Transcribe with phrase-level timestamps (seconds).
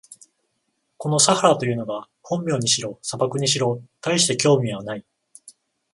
[0.97, 5.05] このサハラというのが本名にしろ、砂漠にしろ、たいして興味はない。